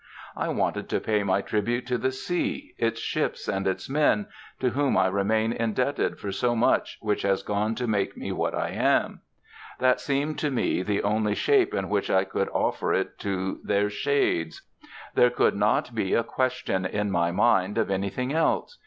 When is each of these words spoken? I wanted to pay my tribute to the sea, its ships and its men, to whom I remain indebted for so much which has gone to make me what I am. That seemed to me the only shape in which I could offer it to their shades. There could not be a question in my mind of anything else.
I 0.35 0.49
wanted 0.49 0.89
to 0.89 0.99
pay 0.99 1.21
my 1.21 1.43
tribute 1.43 1.85
to 1.85 1.97
the 1.99 2.11
sea, 2.11 2.73
its 2.79 2.99
ships 2.99 3.47
and 3.47 3.67
its 3.67 3.87
men, 3.87 4.25
to 4.59 4.71
whom 4.71 4.97
I 4.97 5.05
remain 5.05 5.53
indebted 5.53 6.17
for 6.19 6.31
so 6.31 6.55
much 6.55 6.97
which 7.01 7.21
has 7.21 7.43
gone 7.43 7.75
to 7.75 7.85
make 7.85 8.17
me 8.17 8.31
what 8.31 8.55
I 8.55 8.69
am. 8.69 9.21
That 9.77 9.99
seemed 9.99 10.39
to 10.39 10.49
me 10.49 10.81
the 10.81 11.03
only 11.03 11.35
shape 11.35 11.75
in 11.75 11.87
which 11.87 12.09
I 12.09 12.23
could 12.23 12.49
offer 12.49 12.91
it 12.95 13.19
to 13.19 13.59
their 13.63 13.91
shades. 13.91 14.63
There 15.13 15.29
could 15.29 15.55
not 15.55 15.93
be 15.93 16.15
a 16.15 16.23
question 16.23 16.83
in 16.83 17.11
my 17.11 17.29
mind 17.31 17.77
of 17.77 17.91
anything 17.91 18.33
else. 18.33 18.79